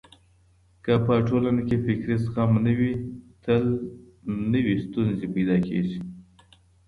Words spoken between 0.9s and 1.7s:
په ټولنه